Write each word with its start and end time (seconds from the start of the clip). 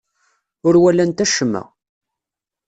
Ur 0.67 0.75
walant 0.83 1.23
acemma. 1.23 1.63